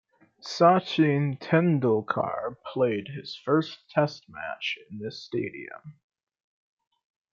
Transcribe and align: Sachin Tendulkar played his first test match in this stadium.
Sachin 0.41 1.37
Tendulkar 1.37 2.55
played 2.73 3.09
his 3.09 3.35
first 3.45 3.87
test 3.87 4.25
match 4.27 4.79
in 4.89 4.97
this 4.97 5.21
stadium. 5.23 5.99